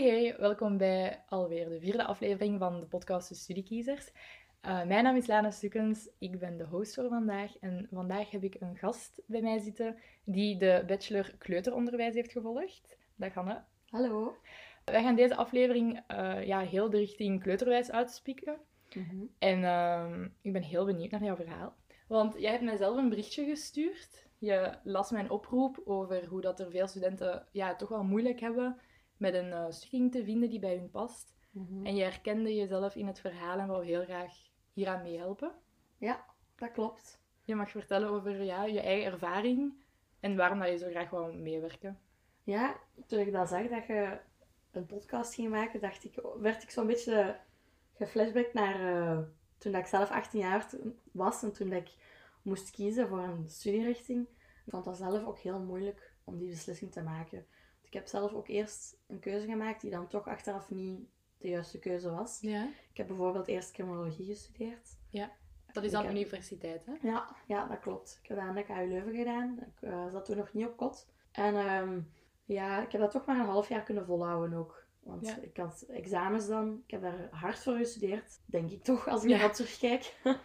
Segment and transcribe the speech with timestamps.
[0.00, 4.10] Hey hey, welkom bij alweer de vierde aflevering van de podcast De Studiekiezers.
[4.66, 8.42] Uh, mijn naam is Lana Stukens, ik ben de host voor vandaag en vandaag heb
[8.42, 12.98] ik een gast bij mij zitten die de bachelor kleuteronderwijs heeft gevolgd.
[13.16, 13.62] Dag Hanne.
[13.90, 14.36] Hallo.
[14.84, 18.56] Wij gaan deze aflevering uh, ja, heel de richting kleuterwijs uitspieken.
[18.94, 21.74] Mm En uh, ik ben heel benieuwd naar jouw verhaal.
[22.06, 24.28] Want jij hebt mij zelf een berichtje gestuurd.
[24.38, 28.40] Je las mijn oproep over hoe dat er veel studenten ja, het toch wel moeilijk
[28.40, 28.80] hebben
[29.20, 31.34] met een uh, te vinden die bij hun past.
[31.50, 31.86] Mhm.
[31.86, 34.32] En je herkende jezelf in het verhaal en wou heel graag
[34.72, 35.52] hieraan meehelpen.
[35.98, 36.24] Ja,
[36.56, 37.20] dat klopt.
[37.44, 39.72] Je mag vertellen over ja, je eigen ervaring
[40.20, 41.98] en waarom dat je zo graag wou meewerken.
[42.42, 44.18] Ja, toen ik dat zag dat je
[44.70, 47.38] een podcast ging maken, dacht ik, werd ik zo'n beetje
[47.94, 49.18] geflashback naar uh,
[49.58, 50.66] toen ik zelf 18 jaar
[51.12, 51.90] was en toen ik
[52.42, 54.28] moest kiezen voor een studierichting.
[54.66, 57.46] Ik vond dat zelf ook heel moeilijk om die beslissing te maken.
[57.90, 61.78] Ik heb zelf ook eerst een keuze gemaakt die dan toch achteraf niet de juiste
[61.78, 62.38] keuze was.
[62.40, 62.68] Ja.
[62.90, 64.96] Ik heb bijvoorbeeld eerst criminologie gestudeerd.
[65.08, 65.32] Ja,
[65.72, 67.08] dat is dan universiteit, hè?
[67.08, 68.18] Ja, ja, dat klopt.
[68.22, 69.58] Ik heb aan de KU Leuven gedaan.
[69.60, 71.06] Ik uh, zat toen nog niet op kot.
[71.32, 72.12] En um,
[72.44, 74.86] ja, ik heb dat toch maar een half jaar kunnen volhouden ook.
[75.00, 76.82] Want ik had examens dan.
[76.84, 78.40] Ik heb daar hard voor gestudeerd.
[78.46, 79.48] Denk ik toch, als ik ja.
[79.48, 80.14] terugkijk.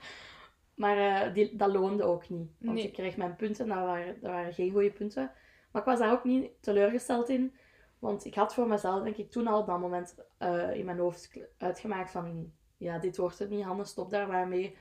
[0.75, 2.51] maar uh, die, dat loonde ook niet.
[2.59, 3.67] Want ik kreeg mijn punten.
[3.67, 5.31] Dat waren, dat waren geen goede punten.
[5.75, 7.55] Maar ik was daar ook niet teleurgesteld in.
[7.99, 10.97] Want ik had voor mezelf, denk ik, toen al op dat moment uh, in mijn
[10.97, 12.53] hoofd uitgemaakt van...
[12.77, 14.77] Ja, dit wordt het niet, Hanne, stop daar maar mee.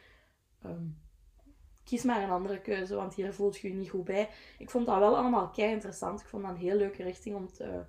[0.63, 0.87] Ehm,
[1.85, 4.31] kies maar een andere keuze, want hier voelt je je niet goed bij.
[4.59, 6.21] Ik vond dat wel allemaal kei interessant.
[6.21, 7.85] Ik vond dat een heel leuke richting om te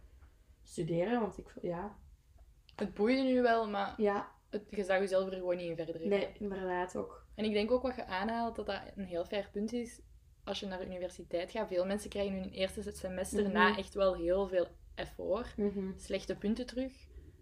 [0.64, 1.98] studeren, want ik, ja...
[2.76, 4.32] Het boeide nu wel, maar ja.
[4.50, 6.08] het, je zag jezelf er gewoon niet in verder.
[6.08, 7.26] Nee, inderdaad ook.
[7.36, 10.02] En ik denk ook wat je aanhaalt, dat dat een heel fair punt is
[10.46, 13.52] als je naar de universiteit gaat, veel mensen krijgen hun eerste semester mhm.
[13.52, 16.94] na echt wel heel veel effort, mm slechte punten terug.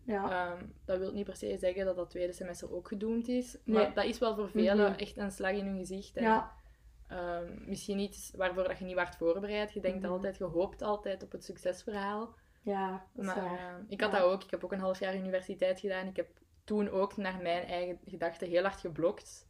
[0.06, 0.52] Ja.
[0.52, 3.58] Ehm, dat wil niet per se zeggen dat dat tweede semester ook gedoemd is.
[3.66, 5.00] Maar dat is wel voor velen mhm.
[5.00, 6.18] echt een slag in hun gezicht.
[6.18, 6.52] En, ja.
[7.12, 9.74] um, misschien iets waarvoor dat je niet werd voorbereid.
[9.74, 10.12] Je denkt mhm.
[10.12, 12.36] altijd, je hoopt altijd op het succesverhaal.
[12.62, 14.44] Ja, maar, uh, ik had dat ook.
[14.44, 16.08] Ik heb ook een half jaar universiteit gedaan.
[16.08, 16.28] Ik heb
[16.64, 19.46] toen ook naar mijn eigen gedachten heel hard geblokt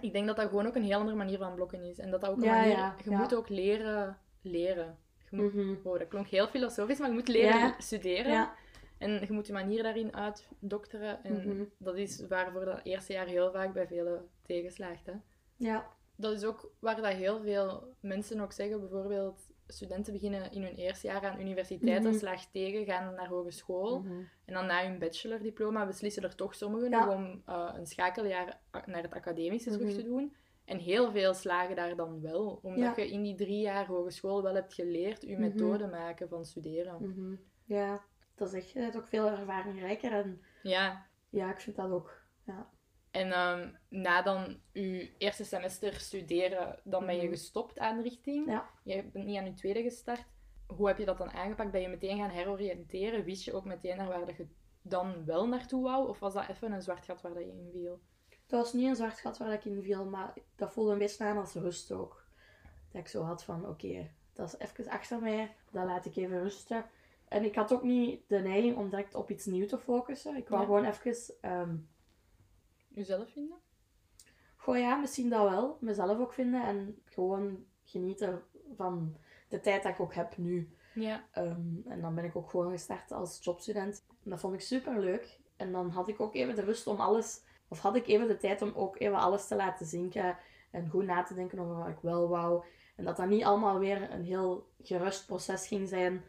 [0.00, 1.98] ik denk dat dat gewoon ook een heel andere manier van blokken is.
[1.98, 2.94] En dat dat ook een manier...
[3.04, 4.98] je moet ook leren leren.
[5.30, 5.74] Je moet, mhm.
[5.82, 8.50] oh, dat klonk heel filosofisch, maar je moet leren studeren.
[8.98, 11.24] En je moet je manier daarin uitdokteren.
[11.24, 11.64] En mhm.
[11.78, 15.06] dat is waarvoor dat eerste jaar heel vaak bij velen tegenslaagt.
[15.06, 15.12] Hè?
[15.56, 15.86] Ja.
[16.16, 20.74] Dat is ook waar dat heel veel mensen ook zeggen, bijvoorbeeld studenten beginnen in hun
[20.74, 22.36] eerste jaar aan universiteit mm -hmm.
[22.52, 24.00] tegen, gaan naar hogeschool.
[24.00, 24.22] Mhm.
[24.44, 29.14] En dan na hun bachelordiploma beslissen er toch sommigen om uh, een schakeljaar naar het
[29.14, 29.96] academische terug mhm.
[29.96, 30.34] te doen.
[30.64, 34.54] En heel veel slagen daar dan wel, omdat je in die drie jaar hogeschool wel
[34.54, 35.40] hebt geleerd je mhm.
[35.40, 37.38] methode maken van studeren.
[37.64, 38.04] Ja,
[38.34, 40.12] dat is echt ook veel ervaringrijker.
[40.12, 41.06] En ja.
[41.28, 42.22] ja, ik vind dat ook.
[42.46, 42.70] Ja.
[43.10, 47.30] En um, na dan je eerste semester studeren, dan ben je mhm.
[47.30, 48.46] gestopt aan richting.
[48.46, 48.70] Ja.
[48.84, 50.24] Je bent niet aan je tweede gestart.
[50.66, 51.70] Hoe heb je dat dan aangepakt?
[51.70, 53.24] Ben je meteen gaan heroriënteren?
[53.24, 54.46] Wist je ook meteen naar waar je
[54.82, 56.08] dan wel naartoe wou?
[56.08, 58.00] Of was dat even een zwart gat waar dat je in viel?
[58.46, 61.24] Dat was niet een zwart gat waar ik in viel, maar dat voelde een beetje
[61.24, 62.24] aan als rust ook.
[62.92, 66.42] Dat ik zo had van, oké, dat is even achter mij, dat laat ik even
[66.42, 66.84] rusten.
[67.28, 70.36] En ik had ook niet de neiging om direct op iets nieuws te focussen.
[70.36, 71.76] Ik wou gewoon even ehm,
[73.00, 73.56] Jezelf vinden?
[74.56, 75.76] Goh ja, misschien dat wel.
[75.80, 78.42] Mezelf ook vinden en gewoon genieten
[78.76, 79.16] van
[79.48, 80.74] de tijd dat ik ook heb nu.
[80.94, 81.24] Ja.
[81.32, 84.04] Ehm, en dan ben ik ook gewoon gestart als jobstudent.
[84.24, 85.38] En dat vond ik super leuk.
[85.56, 88.36] En dan had ik ook even de rust om alles, of had ik even de
[88.36, 90.36] tijd om ook even alles te laten zinken.
[90.70, 92.64] En goed na te denken over wat ik wel wou.
[92.96, 96.24] En dat dat niet allemaal weer een heel gerust proces ging zijn.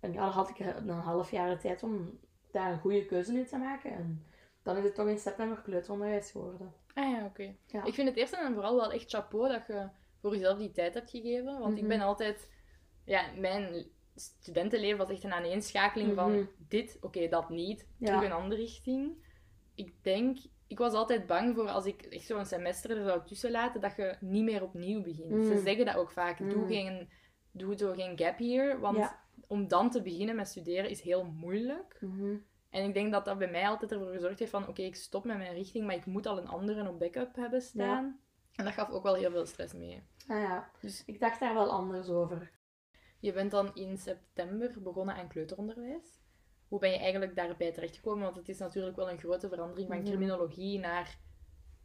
[0.00, 2.18] En ja, dan had ik een half jaar de tijd om
[2.50, 3.92] daar een goede keuze in te maken.
[3.92, 4.26] En
[4.62, 6.74] dan is het toch in september kleuteronderwijs geworden.
[6.94, 7.54] Ah ja, oké.
[7.84, 9.88] Ik vind het eerst en vooral wel echt chapeau dat je
[10.20, 11.58] voor jezelf die tijd hebt gegeven.
[11.58, 11.88] Want ik mhm.
[11.88, 12.50] ben altijd...
[13.04, 16.44] Ja, mijn studentenleven was echt een aaneenschakeling van mhm.
[16.68, 17.86] dit, oké, dat niet.
[18.00, 19.14] Terug een andere richting.
[19.74, 20.38] Ik denk...
[20.66, 23.96] Ik was altijd bang voor als ik echt zo'n semester er zou tussen laten, dat
[23.96, 25.44] je niet meer opnieuw begint.
[25.44, 25.64] Ze mhm.
[25.64, 26.50] zeggen dat ook vaak.
[26.50, 27.08] Doe, geen,
[27.50, 28.80] doe zo geen gap year.
[28.80, 29.16] Want
[29.48, 32.00] om dan te beginnen met studeren is heel moeilijk.
[32.72, 35.24] En ik denk dat dat bij mij altijd ervoor gezorgd heeft van, oké, ik stop
[35.24, 38.20] met mijn richting, maar ik moet al een andere op backup hebben staan.
[38.54, 40.02] En dat gaf ook wel heel veel stress mee.
[40.26, 42.50] Ah ja, dus ik dacht daar wel anders over.
[43.20, 46.20] Je bent dan in september begonnen aan kleuteronderwijs.
[46.68, 48.22] Hoe ben je eigenlijk daarbij terechtgekomen?
[48.22, 51.18] Want het is natuurlijk wel een grote verandering van criminologie naar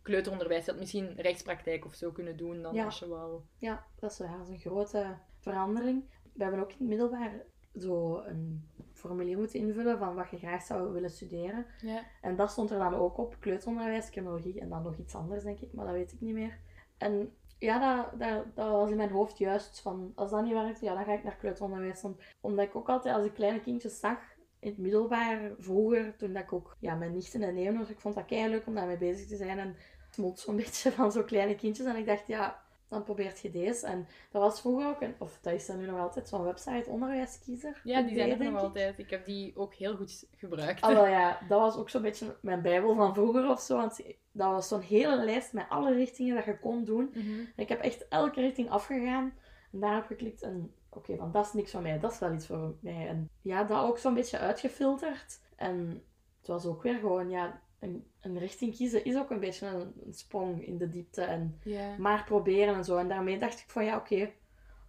[0.01, 0.65] kleuteronderwijs.
[0.65, 3.41] Je had misschien rechtspraktijk of zo kunnen doen dan als je wou.
[3.57, 4.37] Ja, dat is waar.
[4.37, 6.09] Dat is een grote verandering.
[6.33, 10.61] We hebben ook in het middelbaar zo een formulier moeten invullen van wat je graag
[10.61, 11.65] zou willen studeren.
[11.81, 12.03] Ja.
[12.21, 15.59] En dat stond er dan ook op, kleuteronderwijs, criminologie en dan nog iets anders, denk
[15.59, 16.59] ik, maar dat weet ik niet meer.
[16.97, 20.79] En ja, dat, dat, dat was in mijn hoofd juist van, als dat niet werkt,
[20.79, 22.03] ja, dan ga ik naar kleuteronderwijs.
[22.41, 24.19] Omdat ik ook altijd, als ik kleine kindjes zag,
[24.59, 27.99] in het middelbaar, vroeger, toen dat ik ook ja, mijn nichten en neven was, ik
[27.99, 29.59] vond dat leuk om daarmee bezig te zijn.
[29.59, 29.75] En
[30.09, 31.87] smolt zo'n beetje van zo'n kleine kindjes.
[31.87, 33.85] En ik dacht, ja, dan probeert je deze.
[33.87, 36.89] En dat was vroeger ook, een, of dat is er nu nog altijd, zo'n website,
[36.89, 37.81] Onderwijskiezer.
[37.83, 38.59] Ja, die zijn er nog ik.
[38.59, 38.99] altijd.
[38.99, 40.81] Ik heb die ook heel goed gebruikt.
[40.81, 43.77] Ah, wel ja, dat was ook zo'n beetje mijn bijbel van vroeger of zo.
[43.77, 44.01] Want
[44.31, 47.11] dat was zo'n hele lijst met alle richtingen dat je kon doen.
[47.13, 49.33] En ik heb echt elke richting afgegaan
[49.71, 52.47] en daarop geklikt en oké, van dat is niks van mij, dat is wel iets
[52.47, 53.07] voor mij.
[53.07, 55.39] En ja, dat ook zo'n beetje uitgefilterd.
[55.55, 56.03] En
[56.37, 59.93] het was ook weer gewoon, ja, een, een richting kiezen is ook een beetje een,
[60.05, 61.59] een sprong in de diepte en
[61.97, 62.97] maar proberen en zo.
[62.97, 64.31] En daarmee dacht ik van ja, oké,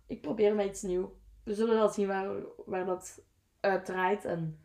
[0.07, 1.09] ik probeer maar iets nieuws.
[1.45, 2.31] We zullen wel zien waar,
[2.67, 3.23] waar dat
[3.61, 4.25] uitdraait.
[4.25, 4.59] En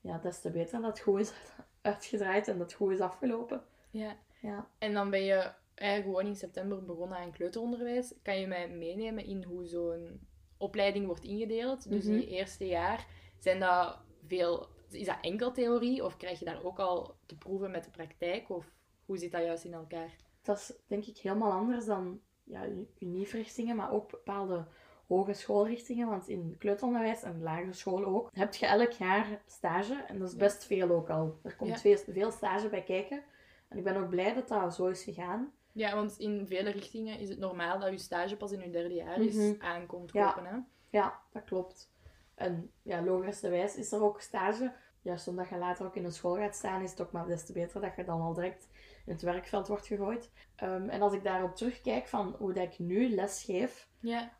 [0.00, 1.32] ja, des te beter dat het goed is
[1.82, 3.62] uitgedraaid en dat het goed is afgelopen.
[3.90, 4.16] ja.
[4.40, 4.68] Ja.
[4.78, 8.14] En dan ben je eigenlijk gewoon in september begonnen aan kleuteronderwijs.
[8.22, 10.20] Kan je mij meenemen in hoe zo'n
[10.56, 11.90] opleiding wordt ingedeeld?
[11.90, 12.12] Dus Mhm.
[12.14, 13.06] in je eerste jaar,
[13.38, 14.68] zijn dat veel...
[14.94, 16.04] Is dat enkel theorie?
[16.04, 18.50] Of krijg je daar ook al te proeven met de praktijk?
[18.50, 18.72] Of
[19.06, 20.16] hoe zit dat juist in elkaar?
[20.42, 22.64] Dat is denk ik helemaal anders dan ja,
[22.98, 24.66] uniefrichtingen, maar ook bepaalde
[25.06, 26.08] hogeschoolrichtingen.
[26.08, 29.94] Want in kleuteronderwijs en lagere scholen ook, heb je elk jaar stage.
[29.94, 30.38] En dat is Ja.
[30.40, 31.38] best veel ook al.
[31.42, 31.76] Er komt Ja.
[31.78, 33.22] veel, veel stage bij kijken.
[33.68, 35.52] En ik ben ook blij dat dat zo is gegaan.
[35.72, 38.94] Ja, want in vele richtingen is het normaal dat je stage pas in je derde
[38.94, 39.28] jaar Mhm.
[39.28, 40.32] is aankomt Ja.
[40.32, 40.50] kopen.
[40.50, 40.56] Hè?
[40.98, 41.90] Ja, dat klopt.
[42.34, 44.72] En ja, logischerwijs is er ook stage.
[45.02, 47.44] Juist omdat je later ook in een school gaat staan, is het ook maar des
[47.44, 48.68] te beter dat je dan al direct
[49.06, 50.30] in het werkveld wordt gegooid.
[50.56, 53.88] Ehm, en als ik daarop terugkijk van hoe dat ik nu les geef,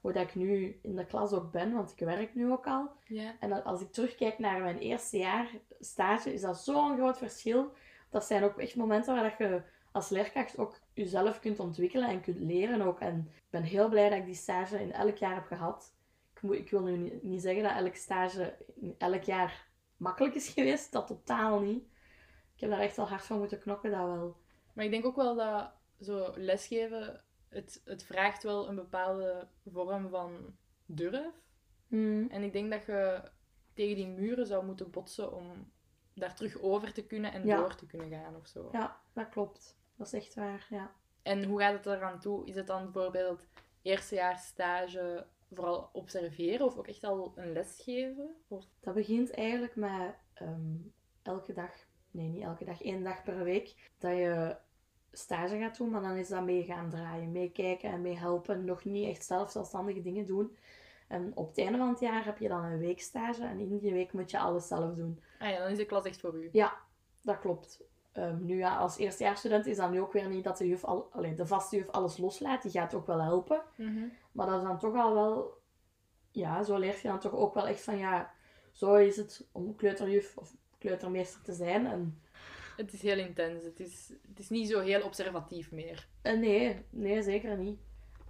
[0.00, 2.90] hoe dat ik nu in de klas ook ben, want ik werk nu ook al.
[3.40, 5.50] En als ik terugkijk naar mijn eerste jaar
[5.80, 7.72] stage, is dat zo'n groot verschil.
[8.10, 9.62] Dat zijn ook echt momenten waar dat je
[9.92, 13.00] als leerkracht ook jezelf kunt ontwikkelen en kunt leren ook.
[13.00, 15.94] En ik ben heel blij dat ik die stage in elk jaar heb gehad.
[16.34, 19.70] Ik, moet, ik wil nu niet, niet zeggen dat elk stage in elk jaar
[20.02, 20.92] makkelijk is geweest.
[20.92, 21.84] Dat totaal niet.
[22.54, 24.36] Ik heb daar echt wel hard van moeten knokken, dat wel.
[24.72, 30.08] Maar ik denk ook wel dat zo lesgeven, het, het vraagt wel een bepaalde vorm
[30.08, 30.56] van
[30.86, 31.34] durf.
[31.88, 32.28] Hmm.
[32.30, 33.22] En ik denk dat je
[33.74, 35.72] tegen die muren zou moeten botsen om
[36.14, 37.56] daar terug over te kunnen en Ja.
[37.56, 38.68] door te kunnen gaan of zo.
[38.72, 39.78] Ja, dat klopt.
[39.96, 40.90] Dat is echt waar, ja.
[41.22, 42.46] En hoe gaat het eraan toe?
[42.46, 43.46] Is het dan bijvoorbeeld
[43.82, 48.34] eerstejaars stage vooral observeren of ook echt al een les geven?
[48.48, 48.64] Of...
[48.80, 50.76] Dat begint eigenlijk met ehm,
[51.22, 51.70] elke dag,
[52.10, 54.56] nee niet elke dag, één dag per week, dat je
[55.12, 58.84] stage gaat doen, maar dan is dat mee gaan draaien, meekijken en mee helpen, nog
[58.84, 60.56] niet echt zelf zelfstandige dingen doen.
[61.08, 63.92] En op het einde van het jaar heb je dan een weekstage en in die
[63.92, 65.20] week moet je alles zelf doen.
[65.38, 66.48] Ah ja, dan is de klas echt voor u.
[66.52, 66.76] Ja,
[67.22, 67.80] dat klopt.
[68.12, 71.10] Ehm, nu ja, als eerstejaarsstudent is dat nu ook weer niet dat de juf, al,
[71.36, 73.62] de vaste juf alles loslaat, die gaat ook wel helpen.
[73.76, 74.04] Mhm.
[74.32, 75.62] Maar dat is dan toch al wel,
[76.30, 78.32] ja, zo leert je dan toch ook wel echt van, ja,
[78.72, 81.86] zo is het om kleuterjuf of kleutermeester te zijn.
[81.86, 82.22] En,
[82.76, 83.64] Het is heel intens.
[83.64, 86.08] Het is, het is niet zo heel observatief meer.
[86.22, 87.80] en nee, nee, zeker niet.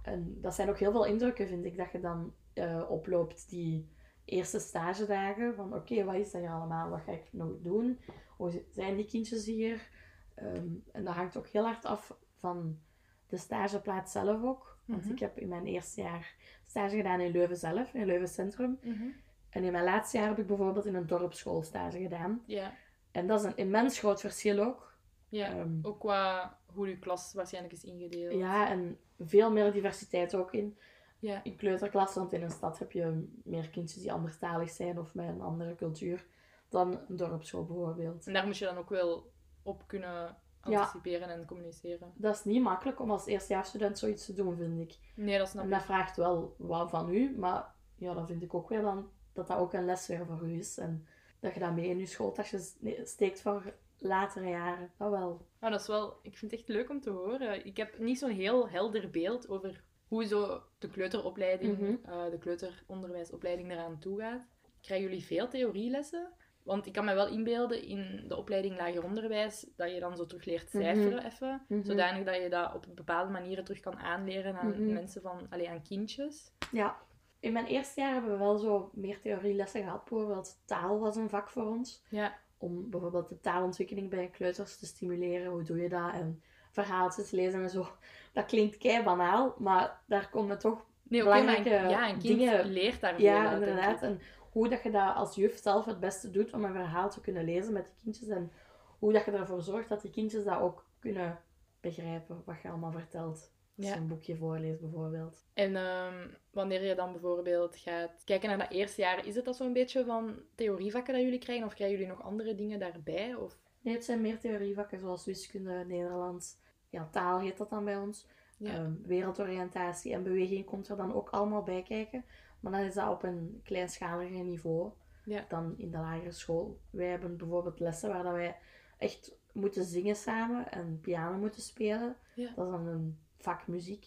[0.01, 3.89] En dat zijn ook heel veel indrukken, vind ik, dat je dan eh, oploopt die
[4.25, 5.55] eerste stagedagen.
[5.55, 6.89] Van oké, wat is dat hier allemaal?
[6.89, 7.99] Wat ga ik nog doen?
[8.37, 9.89] Hoe zijn die kindjes hier?
[10.35, 12.79] Ehm, en dat hangt ook heel hard af van
[13.27, 14.72] de stageplaats zelf ook.
[14.85, 15.11] Want Mhm.
[15.13, 16.33] ik heb in mijn eerste jaar
[16.65, 18.79] stage gedaan in Leuven zelf, in Leuven Centrum.
[18.81, 19.03] Mhm.
[19.49, 22.43] En in mijn laatste jaar heb ik bijvoorbeeld in een dorpsschool stage gedaan.
[22.45, 22.73] Ja.
[23.11, 24.91] En dat is een immens groot verschil ook.
[25.29, 25.49] ja.
[25.49, 28.33] Ehm, Ook qua hoe uw klas waarschijnlijk is ingedeeld.
[28.33, 30.77] ja, en veel meer diversiteit ook in.
[31.19, 31.43] Ja.
[31.43, 35.27] In kleuterklas, want in een stad heb je meer kindjes die anderstalig zijn of met
[35.27, 36.25] een andere cultuur
[36.69, 38.27] dan een dorpsschool bijvoorbeeld.
[38.27, 39.31] En daar moet je dan ook wel
[39.63, 42.11] op kunnen anticiperen en communiceren.
[42.15, 44.97] Dat is niet makkelijk om als eerstejaarsstudent zoiets te doen, vind ik.
[45.15, 45.75] Nee, dat snap En ik.
[45.75, 49.47] dat vraagt wel wat van u, maar ja, dan vind ik ook weer dan dat
[49.47, 50.77] dat ook een les weer voor u is.
[50.77, 51.07] En
[51.39, 52.59] dat je dat mee in je schooltasje
[53.03, 54.91] steekt voor latere jaren.
[54.97, 55.45] Dat wel.
[55.59, 57.65] Maar dat is wel, ik vind het echt leuk om te horen.
[57.65, 61.95] Ik heb niet zo'n heel helder beeld over hoe zo de kleuteropleiding, Mhm.
[62.03, 64.47] eh, de kleuteronderwijsopleiding eraan toe gaat.
[64.81, 66.31] Krijgen jullie veel theorielessen?
[66.63, 70.25] Want ik kan me wel inbeelden in de opleiding lager onderwijs dat je dan zo
[70.25, 71.65] terug leert cijferen even.
[71.67, 71.83] Mhm.
[71.85, 74.93] Zodanig dat je dat op bepaalde manieren terug kan aanleren aan Mhm.
[74.93, 76.51] mensen van, allee, aan kindjes.
[76.71, 76.97] Ja.
[77.39, 80.03] In mijn eerste jaar hebben we wel zo meer theorielessen gehad.
[80.09, 82.03] Bijvoorbeeld taal was een vak voor ons.
[82.09, 85.51] Ja, Om bijvoorbeeld de taalontwikkeling bij kleuters te stimuleren.
[85.51, 86.13] Hoe doe je dat?
[86.13, 86.41] En
[86.71, 87.87] verhaaltjes lezen en zo.
[88.33, 93.01] Dat klinkt kei banaal, maar daar komen toch nee, Belangrijke ja, een kind dingen- leert
[93.01, 94.01] daar veel Ja, inderdaad.
[94.01, 94.19] En
[94.53, 97.45] hoe dat je dat als juf zelf het beste doet om een verhaal te kunnen
[97.45, 98.27] lezen met die kindjes.
[98.27, 98.51] En
[98.99, 101.39] hoe dat je ervoor zorgt dat die kindjes dat ook kunnen
[101.81, 103.51] begrijpen, wat je allemaal vertelt.
[103.77, 105.45] Als je een boekje voorleest bijvoorbeeld.
[105.53, 109.55] En ehm, wanneer je dan bijvoorbeeld gaat kijken naar dat eerste jaar, is het dat
[109.55, 111.65] zo'n beetje van theorievakken dat jullie krijgen?
[111.65, 113.35] Of krijgen jullie nog andere dingen daarbij?
[113.35, 113.57] Of...
[113.81, 116.57] Nee, het zijn meer theorievakken zoals wiskunde, Nederlands.
[116.89, 118.27] Ja, taal heet dat dan bij ons.
[118.63, 122.25] Ehm, wereldoriëntatie en beweging komt er dan ook allemaal bij kijken.
[122.63, 124.91] Maar dan is dat op een kleinschaliger niveau
[125.23, 125.45] ja.
[125.49, 126.79] dan in de lagere school.
[126.89, 128.57] Wij hebben bijvoorbeeld lessen waar dat wij
[128.97, 132.15] echt moeten zingen samen en piano moeten spelen.
[132.35, 134.05] Dat is dan een vak muziek.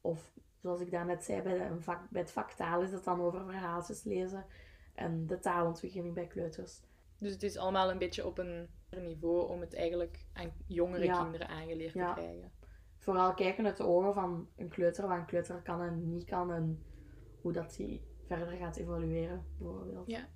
[0.00, 3.20] Of zoals ik daarnet zei, bij, een vak, bij het vak taal is het dan
[3.20, 4.46] over verhaaltjes lezen
[4.94, 6.80] en de taalontwikkeling bij kleuters.
[7.18, 11.48] Dus het is allemaal een beetje op een niveau om het eigenlijk aan jongere kinderen
[11.48, 12.52] aangeleerd te krijgen.
[12.98, 16.52] Vooral kijken uit de ogen van een kleuter, wat een kleuter kan en niet kan
[16.52, 16.82] en
[17.46, 20.10] hoe dat hij verder gaat evolueren, bijvoorbeeld.
[20.10, 20.28] Ja.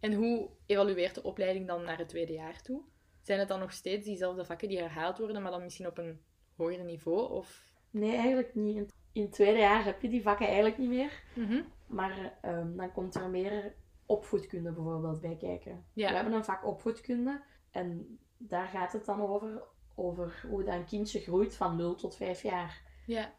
[0.00, 2.82] En hoe evalueert de opleiding dan naar het tweede jaar toe?
[3.22, 6.20] Zijn het dan nog steeds diezelfde vakken die herhaald worden, maar dan misschien op een
[6.56, 7.30] hoger niveau?
[7.30, 7.72] Of...
[7.90, 8.94] Nee, eigenlijk niet.
[9.12, 11.22] In het tweede jaar heb je die vakken eigenlijk niet meer.
[11.34, 11.62] Mhm.
[11.86, 13.74] Maar ehm, dan komt er meer
[14.06, 15.84] opvoedkunde bijvoorbeeld bij kijken.
[15.92, 16.08] Ja.
[16.08, 19.62] We hebben een vak opvoedkunde en daar gaat het dan over,
[19.94, 22.82] over hoe dat een kindje groeit van 0 tot 5 jaar.
[23.06, 23.34] Ja.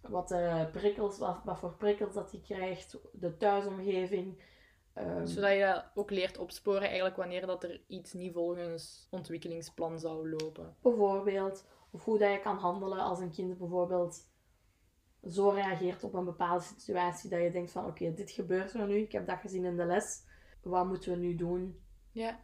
[0.00, 4.42] Wat, de prikkels, wat, wat voor prikkels dat hij krijgt, de thuisomgeving,
[4.94, 10.30] Um, Zodat je ook leert opsporen eigenlijk wanneer dat er iets niet volgens ontwikkelingsplan zou
[10.30, 10.76] lopen.
[10.82, 11.66] Bijvoorbeeld.
[11.90, 14.28] Of hoe dat je kan handelen als een kind bijvoorbeeld
[15.28, 18.96] zo reageert op een bepaalde situatie dat je denkt van oké, dit gebeurt er nu,
[18.96, 20.24] ik heb dat gezien in de les,
[20.62, 21.80] wat moeten we nu doen?
[22.12, 22.40] Ja.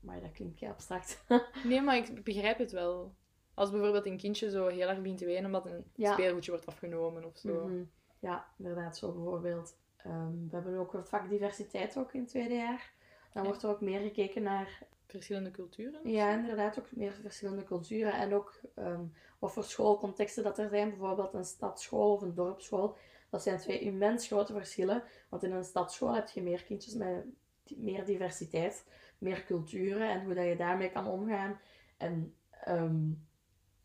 [0.00, 1.24] Maar dat klinkt heel abstract.
[1.64, 3.14] nee, maar ik begrijp het wel.
[3.58, 7.24] Als bijvoorbeeld een kindje zo heel erg begint te wenen omdat een speelgoedje wordt afgenomen
[7.24, 7.66] of zo.
[7.66, 7.82] Mhm.
[8.18, 9.76] Ja, inderdaad, zo bijvoorbeeld.
[9.96, 12.92] Ehm, we hebben ook het vak diversiteit ook in het tweede jaar.
[13.32, 14.82] Dan wordt er ook meer gekeken naar...
[15.06, 16.10] Verschillende culturen?
[16.10, 16.78] Ja, inderdaad.
[16.78, 18.12] Ook meer verschillende culturen.
[18.12, 19.02] En ook ehm,
[19.38, 20.88] wat voor schoolcontexten dat er zijn.
[20.88, 22.96] Bijvoorbeeld een stadsschool of een dorpsschool.
[23.30, 25.02] Dat zijn twee immens grote verschillen.
[25.28, 27.24] Want in een stadsschool heb je meer kindjes met
[27.76, 28.84] meer diversiteit.
[29.18, 30.10] Meer culturen.
[30.10, 31.60] En hoe dat je daarmee kan omgaan.
[31.96, 33.10] En ehm,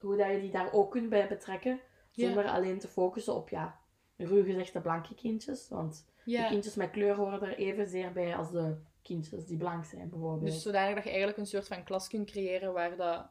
[0.03, 1.79] hoe dat je die daar ook kunt bij betrekken.
[2.11, 3.79] Zonder alleen te focussen op, ja,
[4.17, 5.69] ruw gezegd de blanke kindjes.
[5.69, 10.09] Want de kindjes met kleur horen er evenzeer bij als de kindjes die blank zijn,
[10.09, 10.51] bijvoorbeeld.
[10.51, 13.29] Dus zodanig dat je eigenlijk een soort van klas kunt creëren waar dat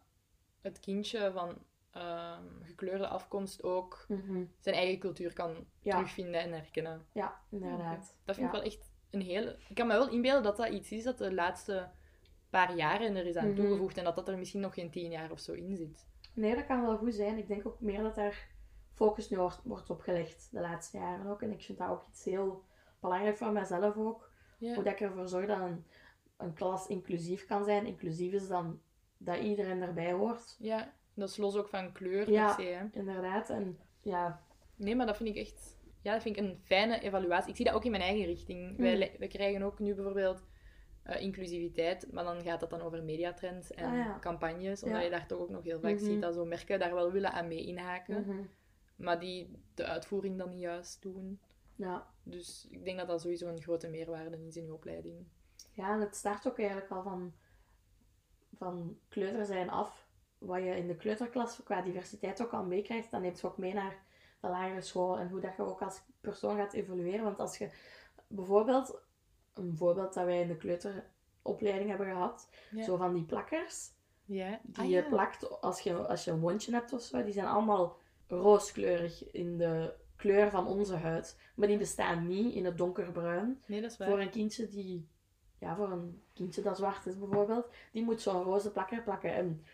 [0.61, 1.59] het kindje van
[1.91, 4.45] ehm, gekleurde afkomst ook mhm.
[4.59, 7.07] zijn eigen cultuur kan terugvinden en herkennen.
[7.13, 8.17] Ja, inderdaad.
[8.25, 9.59] Dat vind ik wel echt een hele...
[9.69, 11.91] Ik kan me wel inbeelden dat dat iets is dat de laatste
[12.51, 13.57] paar jaren er is aan mhm.
[13.57, 16.07] toegevoegd en dat dat er misschien nog geen tien jaar of zo in zit.
[16.33, 17.39] Nee, dat kan wel goed zijn.
[17.39, 18.49] Ik denk ook meer dat er
[18.95, 21.43] focus nu wordt, wordt opgelegd de laatste jaren ook.
[21.43, 22.65] En ik vind dat ook iets heel
[23.01, 24.31] belangrijk voor mezelf ook.
[24.59, 25.85] Hoe dat ik ervoor zorg dat een,
[26.37, 27.87] een klas inclusief kan zijn.
[27.87, 28.81] Inclusief is dan
[29.17, 30.57] dat iedereen erbij hoort.
[30.59, 32.71] Ja, dat is los ook van kleur ja, per se.
[32.71, 32.99] Hè?
[32.99, 33.51] inderdaad.
[33.51, 34.43] En ja...
[34.77, 35.81] Nee, maar dat vind ik echt...
[36.03, 37.51] Ja, dat vind ik een fijne evaluatie.
[37.51, 38.77] Ik zie dat ook in mijn eigen richting.
[38.77, 39.19] Wij, hmm.
[39.19, 40.43] wij krijgen ook nu bijvoorbeeld
[41.07, 45.27] uh, inclusiviteit, maar dan gaat dat dan over mediatrends en ah, campagnes, omdat je daar
[45.27, 46.05] toch ook nog heel vaak mhm.
[46.05, 48.21] ziet dat zo merken daar wel willen aan mee inhaken.
[48.21, 48.43] Mhm
[49.03, 51.41] maar die de uitvoering dan niet juist doen.
[51.77, 52.07] Ja.
[52.23, 55.27] Dus ik denk dat dat sowieso een grote meerwaarde is in je opleiding.
[55.73, 57.33] Ja, en het start ook eigenlijk al van,
[58.57, 60.07] van kleuter zijn af.
[60.39, 63.75] Wat je in de kleuterklas qua diversiteit ook al meekrijgt, dan neemt je ook mee
[63.75, 64.03] naar
[64.41, 67.25] de lagere school en hoe dat je ook als persoon gaat evolueren.
[67.25, 67.71] Want als je
[68.27, 69.03] bijvoorbeeld,
[69.55, 72.49] een voorbeeld dat wij in de kleuteropleiding hebben gehad,
[72.81, 73.91] zo van die plakkers.
[74.25, 74.61] Ja.
[74.63, 77.47] Die ah, je plakt als je, als je een wondje hebt of zo, die zijn
[77.47, 81.39] allemaal rooskleurig in de kleur van onze huid.
[81.55, 83.63] Maar die bestaan niet in het donkerbruin.
[83.67, 84.09] Nee, dat is waar.
[84.09, 85.09] Voor een kindje die...
[85.59, 87.67] Ja, voor een kindje dat zwart is bijvoorbeeld.
[87.93, 89.35] Die moet zo'n roze plakker plakken.
[89.35, 89.65] En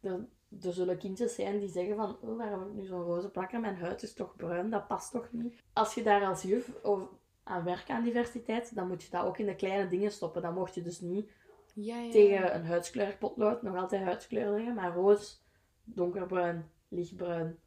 [0.00, 0.26] er,
[0.62, 2.16] er zullen kindjes zijn die zeggen van...
[2.20, 3.60] Oh, waarom heb ik nu zo'n roze plakker?
[3.60, 4.70] Mijn huid is toch bruin?
[4.70, 5.62] Dat past toch niet?
[5.72, 6.72] Als je daar als juf
[7.44, 10.42] aan werkt aan diversiteit, dan moet je dat ook in de kleine dingen stoppen.
[10.42, 11.30] Dan mocht je dus niet
[11.74, 12.10] ja, ja.
[12.10, 14.74] tegen een huidskleurpotlood nog altijd huidskleur zeggen.
[14.74, 15.44] Maar roos,
[15.84, 17.58] donkerbruin, lichtbruin,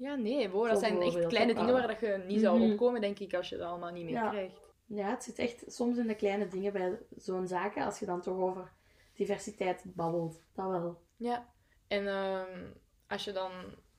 [0.00, 2.70] ja, nee, wow, dat zijn echt kleine dingen waar dat je niet zou mhm.
[2.70, 4.60] opkomen, denk ik, als je dat allemaal niet meer krijgt.
[4.86, 8.20] Ja, het zit echt soms in de kleine dingen bij zo'n zaken, als je dan
[8.20, 8.72] toch over
[9.14, 10.42] diversiteit babbelt.
[10.52, 11.02] Dat wel.
[11.16, 11.48] Ja,
[11.88, 12.70] en ehm,
[13.08, 13.52] als je dan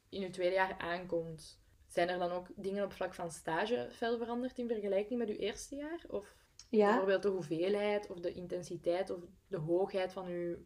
[0.10, 1.61] in je tweede jaar aankomt,
[1.92, 5.38] zijn er dan ook dingen op vlak van stage fel veranderd in vergelijking met je
[5.38, 6.04] eerste jaar?
[6.10, 6.36] Of
[6.70, 6.88] ja.
[6.88, 10.66] bijvoorbeeld de hoeveelheid of de intensiteit of de hoogheid van je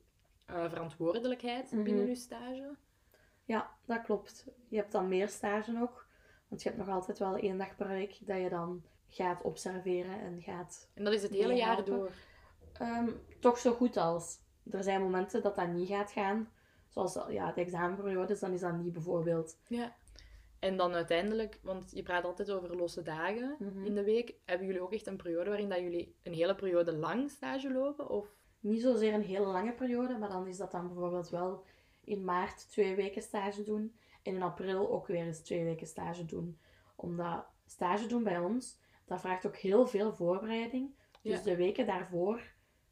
[0.50, 1.84] uh, verantwoordelijkheid mhm.
[1.84, 2.76] binnen je stage?
[3.46, 4.48] Ja, dat klopt.
[4.68, 6.08] Je hebt dan meer stage ook.
[6.48, 10.20] Want je hebt nog altijd wel één dag per week dat je dan gaat observeren
[10.20, 10.90] en gaat...
[10.94, 12.12] En dat is het hele jaar door?
[12.74, 14.40] Ehm, toch zo goed als.
[14.72, 16.50] Er zijn momenten dat dat niet gaat gaan.
[16.90, 19.58] Zoals ja, de examenperiodes, dan is dat niet bijvoorbeeld.
[19.68, 19.96] Ja.
[20.66, 23.86] En dan uiteindelijk, want je praat altijd over losse dagen Mhm.
[23.86, 24.34] in de week.
[24.46, 28.10] Hebben jullie ook echt een periode waarin dat jullie een hele periode lang stage lopen?
[28.10, 28.28] Of...
[28.60, 31.64] Niet zozeer een hele lange periode, maar dan is dat dan bijvoorbeeld wel
[32.04, 33.96] in maart twee weken stage doen.
[34.24, 36.60] En in april ook weer eens twee weken stage doen.
[36.96, 40.96] Omdat stage doen bij ons, dat vraagt ook heel veel voorbereiding.
[41.22, 41.44] Dus Ja.
[41.44, 42.42] de weken daarvoor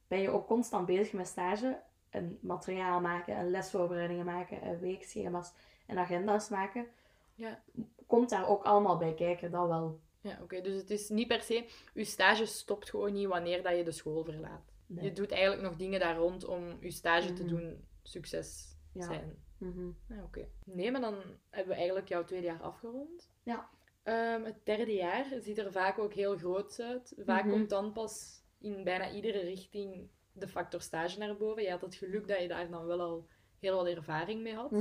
[0.07, 1.81] ben je ook constant bezig met stage.
[2.09, 5.53] En materiaal maken, en lesvoorbereidingen maken, en weekschema's
[5.85, 6.87] en agenda's maken.
[7.35, 7.63] Ja.
[8.07, 9.99] Komt daar ook allemaal bij kijken, dat wel.
[10.21, 10.61] Ja, oké.
[10.61, 11.65] Dus het is niet per se...
[11.93, 14.73] Je stage stopt gewoon niet wanneer dat je de school verlaat.
[14.85, 15.03] Nee.
[15.03, 17.55] Je doet eigenlijk nog dingen daar rond om je stage te Mhm.
[17.55, 19.03] doen succes Ja.
[19.03, 19.43] zijn.
[19.57, 19.89] Mhm.
[20.07, 20.47] Ja, oké.
[20.65, 21.15] Nee, maar dan
[21.49, 23.29] hebben we eigenlijk jouw tweede jaar afgerond.
[23.43, 23.69] Ja.
[24.03, 27.13] Ehm, het derde jaar ziet er vaak ook heel groot uit.
[27.17, 27.51] Vaak Mhm.
[27.53, 31.63] komt dan pas in bijna iedere richting de factor stage naar boven.
[31.63, 33.27] Je had het geluk dat je daar dan wel al
[33.59, 34.71] heel wat ervaring mee had.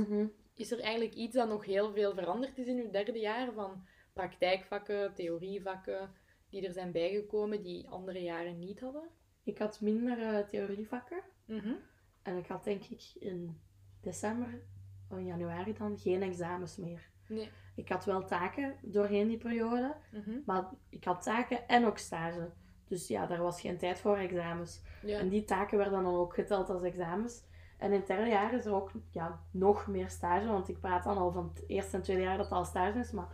[0.55, 3.53] Is er eigenlijk iets dat nog heel veel veranderd is in je derde jaar?
[3.53, 6.11] Van praktijkvakken, theorievakken,
[6.49, 9.09] die er zijn bijgekomen die andere jaren niet hadden?
[9.43, 11.21] Ik had minder eh, theorievakken.
[11.45, 11.73] Mhm.
[12.21, 13.59] En ik had denk ik in
[14.01, 14.61] december,
[15.09, 17.09] of in januari dan, geen examens meer.
[17.27, 17.49] Nee.
[17.75, 20.31] Ik had wel taken doorheen die periode, Mhm.
[20.45, 22.51] maar ik had taken en ook stage.
[22.87, 24.81] Dus ja, daar was geen tijd voor examens.
[25.01, 25.19] Ja.
[25.19, 27.43] En die taken werden dan ook geteld als examens.
[27.77, 31.03] En in het derde jaar is er ook ja, nog meer stage, want ik praat
[31.03, 33.27] dan al van het eerste en tweede jaar dat het al stage is, maar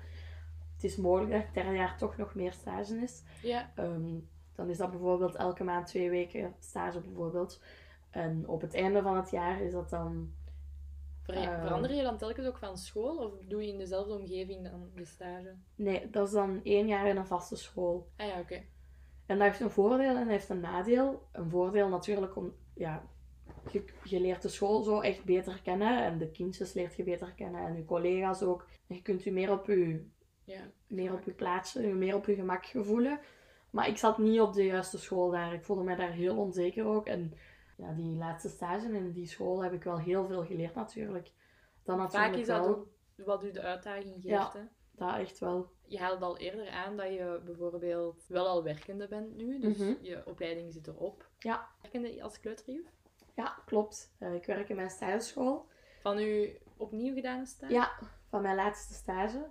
[0.73, 3.23] het is mogelijk dat het derde jaar toch nog meer stage is.
[3.41, 3.71] ja.
[3.75, 4.17] Ehm,
[4.55, 7.61] dan is dat bijvoorbeeld elke maand twee weken stage bijvoorbeeld.
[8.09, 10.33] En op het einde van het jaar is dat dan...
[11.21, 11.61] Ver- Ehm.
[11.61, 15.05] Verander je dan telkens ook van school of doe je in dezelfde omgeving dan de
[15.05, 15.53] stage?
[15.75, 18.09] Nee, dat is dan één jaar in een vaste school.
[18.17, 18.55] Ah ja, oké.
[19.25, 21.27] En dat heeft een voordeel en dat heeft een nadeel.
[21.31, 22.53] Een voordeel natuurlijk om...
[22.73, 23.03] Ja,
[23.71, 26.03] je, je leert de school zo echt beter kennen.
[26.03, 27.65] En de kindjes leert je beter kennen.
[27.65, 28.67] En je collega's ook.
[28.87, 30.05] En je kunt je meer op je,
[30.43, 30.71] Ja.
[30.87, 33.19] meer op je plaatsje, je meer op je gemak voelen.
[33.69, 35.53] Maar ik zat niet op de juiste school daar.
[35.53, 37.05] Ik voelde mij daar heel onzeker ook.
[37.07, 37.33] En
[37.77, 41.31] ja, die laatste stage in die school heb ik wel heel veel geleerd natuurlijk.
[41.83, 42.75] Dan natuurlijk Vaak is dat wel.
[42.75, 44.25] ook wat u de uitdaging geeft.
[44.25, 44.51] Ja.
[44.53, 44.61] Hè?
[44.91, 45.71] Dat echt wel.
[45.87, 49.93] Je haalde al eerder aan dat je bijvoorbeeld wel al werkende bent nu, dus Mhm.
[50.01, 51.29] je opleiding zit erop.
[51.37, 51.67] Ja.
[51.81, 52.85] Werkende als kleuterjuf?
[53.39, 54.13] Ja, klopt.
[54.17, 55.67] Eh, ik werk in mijn stageschool.
[56.01, 56.47] Van uw
[56.77, 57.73] opnieuw gedane stage?
[57.73, 57.91] Ja,
[58.29, 59.47] van mijn laatste stage.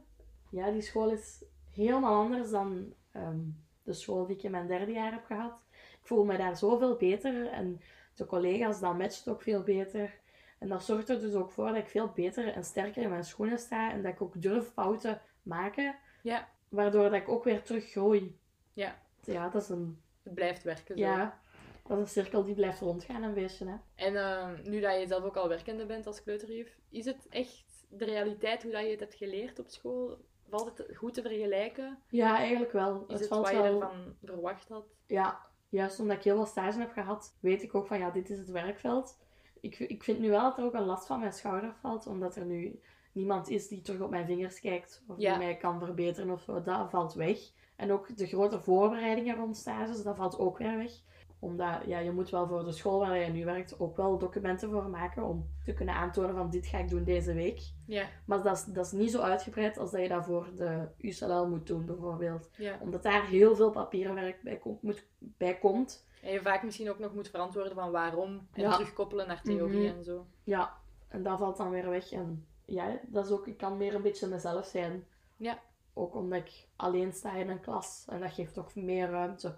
[0.50, 3.40] Ja, die school is helemaal anders dan ehm,
[3.82, 5.52] de school die ik in mijn derde jaar heb gehad.
[5.72, 7.80] Ik voel me daar zoveel beter en
[8.14, 10.20] de collega's, dat matcht ook veel beter.
[10.58, 13.24] En dat zorgt er dus ook voor dat ik veel beter en sterker in mijn
[13.24, 15.96] schoenen sta en dat ik ook durf fouten maken.
[16.22, 16.48] Ja.
[16.68, 18.38] Waardoor dat ik ook weer terug groei.
[18.72, 18.98] Ja.
[19.20, 21.04] Ja, dat is een, Het blijft werken zo.
[21.04, 21.40] ja,
[21.88, 23.66] dat is een cirkel die blijft rondgaan een beetje.
[23.66, 23.74] Hè.
[23.94, 27.86] En ehm, nu dat je zelf ook al werkende bent als kleuterjuf, is het echt
[27.88, 30.18] de realiteit hoe dat je het hebt geleerd op school?
[30.48, 31.98] Valt het goed te vergelijken?
[32.08, 33.04] Ja, eigenlijk wel.
[33.08, 33.82] Is het valt wat je wel...
[33.82, 34.86] ervan verwacht had?
[35.06, 38.30] Ja, juist omdat ik heel veel stage heb gehad, weet ik ook van ja, dit
[38.30, 39.18] is het werkveld.
[39.60, 42.36] Ik, ik vind nu wel dat er ook een last van mijn schouder valt, omdat
[42.36, 42.80] er nu
[43.12, 45.30] niemand is die terug op mijn vingers kijkt of Ja.
[45.30, 46.62] die mij kan verbeteren of zo.
[46.62, 47.38] Dat valt weg.
[47.76, 50.92] En ook de grote voorbereidingen rond stages, dat valt ook weer weg.
[51.40, 54.70] Omdat ja, je moet wel voor de school waar je nu werkt ook wel documenten
[54.70, 57.60] voor maken om te kunnen aantonen van dit ga ik doen deze week.
[57.86, 58.06] Ja.
[58.26, 61.48] Maar dat is, dat is niet zo uitgebreid als dat je dat voor de UCLL
[61.48, 62.48] moet doen bijvoorbeeld.
[62.56, 62.78] ja.
[62.80, 66.06] Omdat daar heel veel papierwerk bij, komt moet, bij komt.
[66.22, 68.72] En je vaak misschien ook nog moet verantwoorden van waarom en Ja.
[68.72, 69.96] terugkoppelen naar theorie Mhm.
[69.98, 70.26] en zo.
[70.44, 70.76] Ja,
[71.08, 72.12] en dat valt dan weer weg.
[72.12, 75.04] En ja, dat is ook, ik kan meer een beetje mezelf zijn.
[75.36, 75.58] Ja.
[75.94, 78.04] Ook omdat ik alleen sta in een klas.
[78.08, 79.54] En dat geeft ook meer ruimte.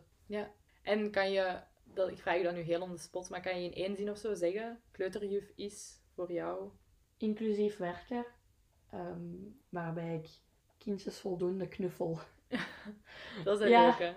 [0.83, 1.57] En kan je,
[1.95, 3.97] dat, ik vraag je dat nu heel on the spot, maar kan je in één
[3.97, 6.69] zin of zo zeggen, kleuterjuf is voor jou?
[7.17, 8.25] Inclusief werken.
[8.91, 9.35] ehm,
[9.69, 10.29] waarbij ik
[10.79, 12.19] kindjes voldoende knuffel.
[13.45, 13.83] Dat is een Ja.
[13.83, 14.15] leuke.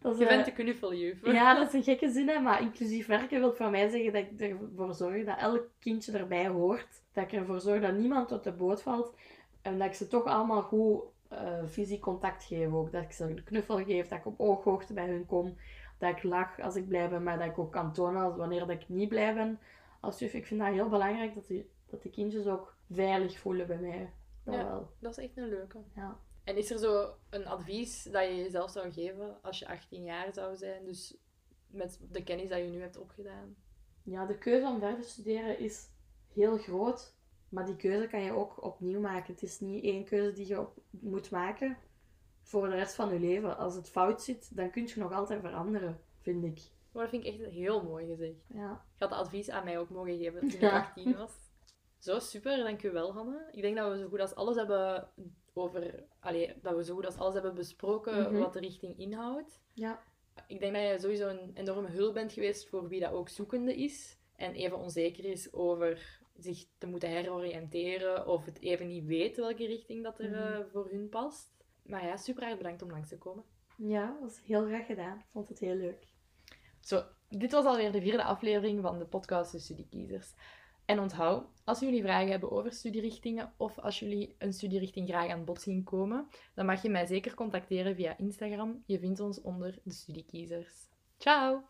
[0.00, 1.26] Dat is, Je eh, bent de knuffeljuf.
[1.26, 4.22] Ja, dat is een gekke zin, hè, maar inclusief werken wil voor mij zeggen dat
[4.22, 7.02] ik ervoor zorg dat elk kindje erbij hoort.
[7.12, 9.14] Dat ik ervoor zorg dat niemand tot de boot valt.
[9.62, 12.92] En dat ik ze toch allemaal goed eh fysiek contact geef ook.
[12.92, 15.56] Dat ik ze een knuffel geef, dat ik op ooghoogte bij hun kom.
[15.98, 18.60] Dat ik lach als ik blij ben, maar dat ik ook kan tonen als wanneer
[18.60, 19.58] dat ik niet blij ben.
[20.00, 23.66] Als juf, ik vind dat heel belangrijk dat die, dat de kindjes ook veilig voelen
[23.66, 24.12] bij mij.
[24.44, 24.64] Dat Ja.
[24.64, 25.78] wel, Dat is echt een leuke.
[25.94, 26.18] ja.
[26.44, 30.32] En is er zo een advies dat je jezelf zou geven als je 18 jaar
[30.32, 30.84] zou zijn?
[30.84, 31.16] Dus
[31.66, 33.56] met de kennis dat je nu hebt opgedaan.
[34.02, 35.88] Ja, de keuze om verder te studeren is
[36.34, 37.14] heel groot.
[37.48, 39.32] Maar die keuze kan je ook opnieuw maken.
[39.32, 41.76] Het is niet één keuze die je op moet maken.
[42.44, 43.56] Voor de rest van je leven.
[43.56, 46.60] Als het fout zit, dan kun je nog altijd veranderen, vind ik.
[46.92, 48.46] Maar dat vind ik echt heel mooi gezegd.
[48.54, 48.72] Ja.
[48.94, 50.78] Ik had dat advies aan mij ook mogen geven toen ik Ja.
[50.80, 51.32] 18 was.
[51.98, 52.56] Zo, super.
[52.56, 53.48] Dankjewel, Hanne.
[53.52, 55.08] Ik denk dat we zo goed als alles hebben
[55.54, 56.04] over...
[56.20, 58.38] Allee, dat we zo goed als alles hebben besproken Mhm.
[58.38, 59.60] wat de richting inhoudt.
[59.72, 60.02] Ja.
[60.46, 63.74] Ik denk dat je sowieso een enorme hulp bent geweest voor wie dat ook zoekende
[63.76, 64.18] is.
[64.36, 68.26] En even onzeker is over zich te moeten heroriënteren.
[68.26, 70.38] Of het even niet weet welke richting dat er Mhm.
[70.38, 71.63] eh, voor hun past.
[71.84, 73.44] Maar ja, super erg bedankt om langs te komen.
[73.76, 75.24] Ja, was heel graag gedaan.
[75.32, 76.06] Vond het heel leuk.
[76.80, 80.34] Zo, dit was alweer de vierde aflevering van de podcast De Studiekiezers.
[80.84, 85.44] En onthoud, als jullie vragen hebben over studierichtingen of als jullie een studierichting graag aan
[85.44, 88.82] bod zien komen, dan mag je mij zeker contacteren via Instagram.
[88.86, 90.88] Je vindt ons onder De Studiekiezers.
[91.18, 91.64] Ciao!